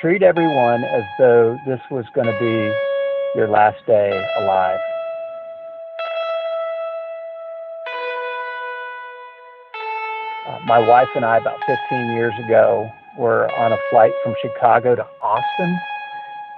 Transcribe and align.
treat 0.00 0.22
everyone 0.22 0.82
as 0.82 1.02
though 1.18 1.58
this 1.66 1.80
was 1.90 2.06
going 2.14 2.26
to 2.26 2.38
be 2.40 3.38
your 3.38 3.48
last 3.48 3.76
day 3.86 4.10
alive. 4.38 4.78
Uh, 10.48 10.58
my 10.64 10.78
wife 10.78 11.08
and 11.14 11.24
I, 11.24 11.36
about 11.36 11.58
15 11.66 12.12
years 12.12 12.32
ago, 12.46 12.90
were 13.18 13.52
on 13.58 13.72
a 13.72 13.76
flight 13.90 14.12
from 14.24 14.34
Chicago 14.40 14.96
to 14.96 15.06
Austin, 15.20 15.78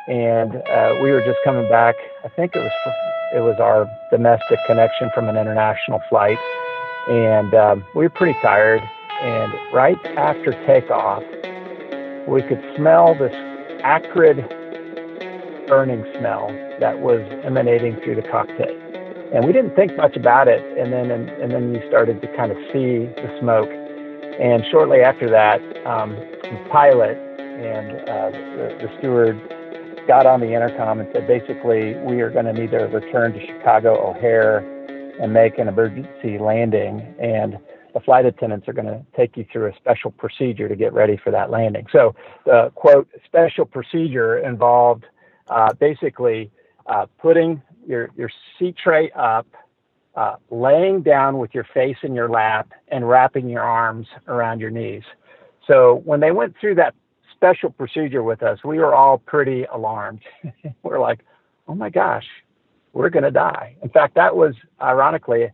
and 0.06 0.54
uh, 0.54 0.94
we 1.02 1.10
were 1.10 1.22
just 1.24 1.38
coming 1.44 1.68
back. 1.68 1.96
I 2.24 2.28
think 2.28 2.54
it 2.54 2.60
was 2.60 2.72
it 3.34 3.40
was 3.40 3.58
our 3.58 3.90
domestic 4.10 4.58
connection 4.66 5.10
from 5.14 5.28
an 5.28 5.36
international 5.36 6.00
flight, 6.08 6.38
and 7.08 7.52
um, 7.54 7.84
we 7.96 8.04
were 8.04 8.10
pretty 8.10 8.38
tired. 8.40 8.82
And 9.20 9.52
right 9.72 9.98
after 10.16 10.52
takeoff, 10.66 11.22
we 12.28 12.42
could 12.42 12.62
smell 12.76 13.14
this 13.14 13.34
acrid 13.82 14.38
burning 15.66 16.04
smell 16.18 16.48
that 16.80 17.00
was 17.00 17.20
emanating 17.44 17.96
through 18.04 18.16
the 18.16 18.28
cockpit. 18.28 18.70
And 19.32 19.46
we 19.46 19.52
didn't 19.52 19.74
think 19.74 19.96
much 19.96 20.16
about 20.16 20.46
it. 20.46 20.62
And 20.78 20.92
then, 20.92 21.10
and, 21.10 21.28
and 21.30 21.52
then 21.52 21.74
you 21.74 21.80
started 21.88 22.20
to 22.20 22.36
kind 22.36 22.52
of 22.52 22.58
see 22.72 23.06
the 23.16 23.36
smoke. 23.40 23.70
And 24.38 24.62
shortly 24.70 25.00
after 25.00 25.30
that, 25.30 25.60
um, 25.86 26.10
the 26.42 26.68
pilot 26.70 27.16
and 27.16 28.08
uh, 28.08 28.30
the, 28.30 28.86
the 28.86 28.98
steward 28.98 29.40
got 30.06 30.26
on 30.26 30.40
the 30.40 30.52
intercom 30.52 31.00
and 31.00 31.08
said, 31.12 31.26
basically, 31.26 31.94
we 32.04 32.20
are 32.20 32.30
going 32.30 32.44
to 32.44 32.52
need 32.52 32.72
to 32.72 32.84
return 32.88 33.32
to 33.32 33.40
Chicago 33.46 34.10
O'Hare 34.10 34.58
and 35.20 35.32
make 35.32 35.58
an 35.58 35.68
emergency 35.68 36.38
landing. 36.38 37.14
And 37.20 37.58
the 37.94 38.00
flight 38.00 38.24
attendants 38.26 38.68
are 38.68 38.72
going 38.72 38.86
to 38.86 39.04
take 39.16 39.36
you 39.36 39.44
through 39.52 39.66
a 39.66 39.76
special 39.76 40.10
procedure 40.10 40.68
to 40.68 40.76
get 40.76 40.92
ready 40.92 41.18
for 41.22 41.30
that 41.30 41.50
landing. 41.50 41.86
So 41.92 42.14
the 42.44 42.70
quote 42.74 43.08
special 43.24 43.64
procedure 43.64 44.38
involved 44.38 45.04
uh, 45.48 45.72
basically 45.74 46.50
uh, 46.86 47.06
putting 47.20 47.62
your, 47.86 48.10
your 48.16 48.30
seat 48.58 48.76
tray 48.82 49.10
up, 49.12 49.46
uh, 50.14 50.36
laying 50.50 51.02
down 51.02 51.38
with 51.38 51.54
your 51.54 51.66
face 51.74 51.96
in 52.02 52.14
your 52.14 52.28
lap, 52.28 52.70
and 52.88 53.08
wrapping 53.08 53.48
your 53.48 53.62
arms 53.62 54.06
around 54.28 54.60
your 54.60 54.70
knees. 54.70 55.02
So 55.66 56.02
when 56.04 56.20
they 56.20 56.32
went 56.32 56.54
through 56.60 56.76
that 56.76 56.94
special 57.34 57.70
procedure 57.70 58.22
with 58.22 58.42
us, 58.42 58.58
we 58.64 58.78
were 58.78 58.94
all 58.94 59.18
pretty 59.18 59.64
alarmed. 59.64 60.20
we're 60.82 61.00
like, 61.00 61.20
oh 61.68 61.74
my 61.74 61.90
gosh, 61.90 62.26
we're 62.92 63.10
going 63.10 63.24
to 63.24 63.30
die. 63.30 63.76
In 63.82 63.88
fact, 63.88 64.14
that 64.14 64.36
was 64.36 64.54
ironically 64.80 65.50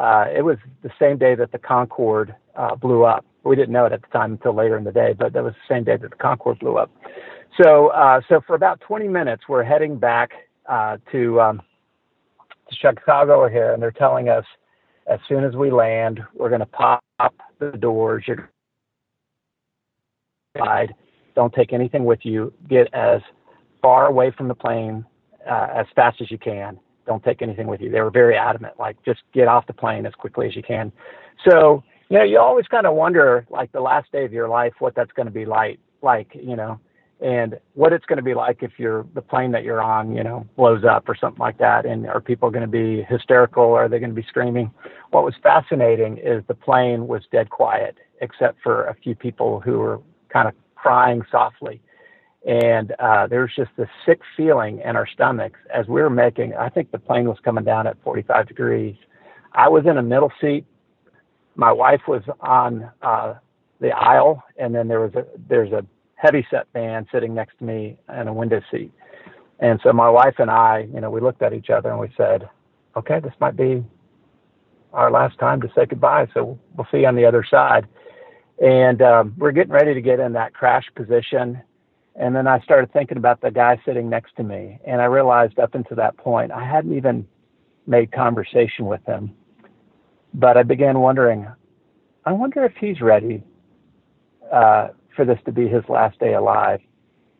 uh, 0.00 0.24
it 0.34 0.40
was 0.40 0.56
the 0.82 0.90
same 0.98 1.18
day 1.18 1.34
that 1.34 1.52
the 1.52 1.58
Concorde 1.58 2.34
uh, 2.56 2.74
blew 2.74 3.04
up. 3.04 3.22
We 3.44 3.54
didn't 3.54 3.72
know 3.72 3.84
it 3.84 3.92
at 3.92 4.00
the 4.00 4.08
time 4.08 4.32
until 4.32 4.54
later 4.54 4.78
in 4.78 4.84
the 4.84 4.92
day, 4.92 5.12
but 5.12 5.34
that 5.34 5.44
was 5.44 5.52
the 5.52 5.74
same 5.74 5.84
day 5.84 5.98
that 5.98 6.10
the 6.10 6.16
Concorde 6.16 6.58
blew 6.58 6.78
up. 6.78 6.90
So, 7.62 7.88
uh, 7.88 8.22
so 8.26 8.40
for 8.46 8.54
about 8.54 8.80
20 8.80 9.08
minutes, 9.08 9.42
we're 9.46 9.62
heading 9.62 9.98
back 9.98 10.30
uh, 10.66 10.96
to, 11.12 11.38
um, 11.42 11.62
to 12.70 12.76
Chicago 12.76 13.46
here, 13.46 13.74
and 13.74 13.82
they're 13.82 13.90
telling 13.90 14.30
us 14.30 14.44
as 15.06 15.20
soon 15.28 15.44
as 15.44 15.54
we 15.54 15.70
land, 15.70 16.20
we're 16.34 16.48
going 16.48 16.60
to 16.60 16.66
pop 16.66 17.02
the 17.58 17.72
doors. 17.72 18.24
You're 18.26 18.48
don't 21.34 21.52
take 21.52 21.72
anything 21.74 22.04
with 22.04 22.20
you. 22.22 22.52
Get 22.68 22.92
as 22.94 23.20
far 23.82 24.06
away 24.06 24.32
from 24.36 24.48
the 24.48 24.54
plane 24.54 25.04
uh, 25.48 25.68
as 25.74 25.86
fast 25.94 26.22
as 26.22 26.30
you 26.30 26.38
can 26.38 26.78
don't 27.10 27.24
take 27.24 27.42
anything 27.42 27.66
with 27.66 27.80
you. 27.80 27.90
They 27.90 28.00
were 28.00 28.10
very 28.10 28.36
adamant, 28.36 28.74
like 28.78 28.96
just 29.04 29.22
get 29.34 29.48
off 29.48 29.66
the 29.66 29.72
plane 29.72 30.06
as 30.06 30.14
quickly 30.14 30.46
as 30.46 30.54
you 30.54 30.62
can. 30.62 30.92
So, 31.44 31.82
you 32.08 32.18
know, 32.18 32.24
you 32.24 32.38
always 32.38 32.68
kind 32.68 32.86
of 32.86 32.94
wonder, 32.94 33.44
like 33.50 33.72
the 33.72 33.80
last 33.80 34.12
day 34.12 34.24
of 34.24 34.32
your 34.32 34.48
life, 34.48 34.74
what 34.78 34.94
that's 34.94 35.10
going 35.10 35.26
to 35.26 35.32
be 35.32 35.44
like, 35.44 35.80
like, 36.02 36.28
you 36.40 36.54
know, 36.54 36.78
and 37.20 37.58
what 37.74 37.92
it's 37.92 38.06
going 38.06 38.18
to 38.18 38.22
be 38.22 38.32
like 38.32 38.62
if 38.62 38.70
you're 38.78 39.04
the 39.14 39.20
plane 39.22 39.50
that 39.50 39.64
you're 39.64 39.82
on, 39.82 40.14
you 40.14 40.22
know, 40.22 40.46
blows 40.56 40.84
up 40.84 41.08
or 41.08 41.16
something 41.16 41.40
like 41.40 41.58
that. 41.58 41.84
And 41.84 42.06
are 42.06 42.20
people 42.20 42.48
going 42.48 42.62
to 42.62 42.68
be 42.68 43.02
hysterical? 43.02 43.64
Or 43.64 43.84
are 43.84 43.88
they 43.88 43.98
going 43.98 44.14
to 44.14 44.22
be 44.22 44.26
screaming? 44.28 44.70
What 45.10 45.24
was 45.24 45.34
fascinating 45.42 46.18
is 46.18 46.44
the 46.46 46.54
plane 46.54 47.08
was 47.08 47.22
dead 47.32 47.50
quiet, 47.50 47.98
except 48.20 48.62
for 48.62 48.84
a 48.84 48.94
few 48.94 49.16
people 49.16 49.58
who 49.58 49.80
were 49.80 50.00
kind 50.32 50.46
of 50.46 50.54
crying 50.76 51.22
softly 51.28 51.82
and 52.46 52.92
uh, 52.98 53.26
there 53.26 53.42
was 53.42 53.50
just 53.54 53.70
this 53.76 53.88
sick 54.06 54.20
feeling 54.36 54.80
in 54.80 54.96
our 54.96 55.06
stomachs 55.06 55.58
as 55.74 55.86
we 55.86 56.00
were 56.00 56.10
making. 56.10 56.54
I 56.54 56.70
think 56.70 56.90
the 56.90 56.98
plane 56.98 57.28
was 57.28 57.38
coming 57.44 57.64
down 57.64 57.86
at 57.86 57.96
45 58.02 58.48
degrees. 58.48 58.96
I 59.52 59.68
was 59.68 59.84
in 59.86 59.98
a 59.98 60.02
middle 60.02 60.32
seat. 60.40 60.64
My 61.54 61.72
wife 61.72 62.00
was 62.08 62.22
on 62.40 62.90
uh, 63.02 63.34
the 63.80 63.90
aisle, 63.90 64.42
and 64.56 64.74
then 64.74 64.88
there 64.88 65.00
was 65.00 65.14
a 65.14 65.26
there's 65.48 65.72
a 65.72 65.84
heavy 66.14 66.46
set 66.50 66.66
man 66.74 67.06
sitting 67.12 67.34
next 67.34 67.58
to 67.58 67.64
me 67.64 67.98
in 68.18 68.28
a 68.28 68.32
window 68.32 68.60
seat. 68.70 68.92
And 69.58 69.78
so 69.82 69.92
my 69.92 70.08
wife 70.08 70.36
and 70.38 70.50
I, 70.50 70.88
you 70.92 71.00
know, 71.00 71.10
we 71.10 71.20
looked 71.20 71.42
at 71.42 71.52
each 71.52 71.68
other 71.68 71.90
and 71.90 71.98
we 71.98 72.10
said, 72.16 72.48
"Okay, 72.96 73.20
this 73.20 73.34
might 73.40 73.56
be 73.56 73.84
our 74.94 75.10
last 75.10 75.38
time 75.38 75.60
to 75.60 75.70
say 75.74 75.84
goodbye. 75.84 76.28
So 76.32 76.58
we'll 76.74 76.86
see 76.90 77.00
you 77.00 77.06
on 77.06 77.16
the 77.16 77.26
other 77.26 77.44
side." 77.44 77.86
And 78.62 79.02
um, 79.02 79.34
we're 79.36 79.52
getting 79.52 79.72
ready 79.72 79.92
to 79.92 80.00
get 80.00 80.20
in 80.20 80.32
that 80.34 80.54
crash 80.54 80.84
position 80.94 81.60
and 82.20 82.36
then 82.36 82.46
I 82.46 82.60
started 82.60 82.92
thinking 82.92 83.16
about 83.16 83.40
the 83.40 83.50
guy 83.50 83.80
sitting 83.86 84.10
next 84.10 84.36
to 84.36 84.42
me. 84.42 84.78
And 84.86 85.00
I 85.00 85.06
realized 85.06 85.58
up 85.58 85.74
until 85.74 85.96
that 85.96 86.18
point, 86.18 86.52
I 86.52 86.62
hadn't 86.62 86.94
even 86.94 87.26
made 87.86 88.12
conversation 88.12 88.84
with 88.84 89.02
him. 89.06 89.34
But 90.34 90.58
I 90.58 90.62
began 90.62 91.00
wondering, 91.00 91.48
I 92.26 92.32
wonder 92.32 92.62
if 92.66 92.74
he's 92.78 93.00
ready 93.00 93.42
uh, 94.52 94.88
for 95.16 95.24
this 95.24 95.38
to 95.46 95.52
be 95.52 95.66
his 95.66 95.82
last 95.88 96.20
day 96.20 96.34
alive. 96.34 96.80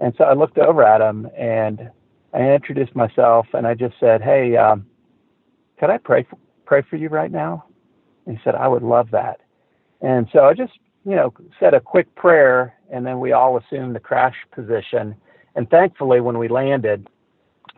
And 0.01 0.15
so 0.17 0.25
I 0.25 0.33
looked 0.33 0.57
over 0.57 0.83
at 0.83 1.03
him 1.03 1.29
and 1.37 1.91
I 2.33 2.39
introduced 2.39 2.97
myself 2.97 3.47
and 3.53 3.67
I 3.67 3.75
just 3.75 3.97
said, 4.01 4.23
Hey, 4.23 4.57
um, 4.57 4.87
could 5.79 5.91
I 5.91 5.99
pray 5.99 6.27
for, 6.29 6.39
pray 6.65 6.83
for 6.89 6.97
you 6.97 7.11
right 7.11 7.31
now? 7.31 7.67
And 8.25 8.39
he 8.39 8.43
said, 8.43 8.55
I 8.55 8.67
would 8.67 8.83
love 8.83 9.11
that. 9.11 9.41
And 10.01 10.27
so 10.33 10.47
I 10.47 10.55
just 10.55 10.73
you 11.05 11.17
know, 11.17 11.33
said 11.59 11.75
a 11.75 11.81
quick 11.81 12.15
prayer, 12.15 12.75
and 12.91 13.07
then 13.07 13.21
we 13.21 13.33
all 13.33 13.57
assumed 13.57 13.95
the 13.95 14.01
crash 14.01 14.35
position. 14.55 15.15
And 15.55 15.69
thankfully, 15.71 16.21
when 16.21 16.39
we 16.39 16.49
landed, 16.49 17.09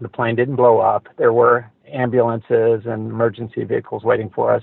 the 0.00 0.08
plane 0.08 0.36
didn't 0.36 0.56
blow 0.56 0.78
up. 0.78 1.06
There 1.16 1.32
were 1.32 1.70
ambulances 1.92 2.82
and 2.86 3.10
emergency 3.10 3.64
vehicles 3.64 4.04
waiting 4.04 4.30
for 4.34 4.52
us. 4.52 4.62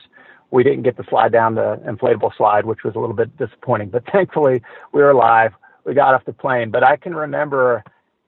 We 0.52 0.64
didn't 0.64 0.84
get 0.84 0.98
to 0.98 1.04
slide 1.10 1.32
down 1.32 1.56
the 1.56 1.80
inflatable 1.88 2.36
slide, 2.36 2.66
which 2.66 2.84
was 2.84 2.96
a 2.96 3.00
little 3.00 3.16
bit 3.16 3.36
disappointing. 3.38 3.90
But 3.90 4.04
thankfully, 4.12 4.62
we 4.92 5.02
were 5.02 5.12
alive. 5.12 5.54
We 5.86 5.94
got 5.94 6.14
off 6.14 6.26
the 6.26 6.34
plane. 6.34 6.72
But 6.72 6.84
I 6.84 6.98
can 6.98 7.16
remember 7.16 7.84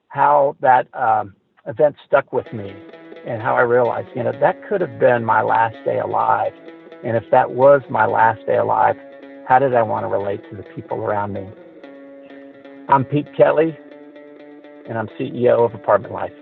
how 0.10 0.56
that 0.62 0.88
um, 0.94 1.36
event 1.66 1.96
stuck 2.06 2.32
with 2.32 2.52
me 2.54 2.76
and 3.26 3.42
how 3.42 3.56
I 3.56 3.62
realized, 3.62 4.10
you 4.16 4.24
know, 4.24 4.32
that 4.40 4.68
could 4.68 4.82
have 4.82 5.00
been 5.00 5.24
my 5.24 5.42
last 5.42 5.76
day 5.86 6.00
alive. 6.00 6.54
And 7.04 7.16
if 7.16 7.24
that 7.32 7.52
was 7.52 7.82
my 7.90 8.06
last 8.06 8.46
day 8.46 8.58
alive, 8.58 8.96
how 9.48 9.60
did 9.60 9.74
I 9.76 9.82
want 9.84 10.04
to 10.04 10.08
relate 10.08 10.42
to 10.50 10.56
the 10.56 10.64
people 10.76 11.00
around 11.00 11.34
me? 11.34 11.48
I'm 12.90 13.06
Pete 13.06 13.28
Kelly, 13.38 13.78
and 14.90 14.98
I'm 14.98 15.08
CEO 15.20 15.66
of 15.66 15.74
Apartment 15.74 16.14
Life. 16.14 16.34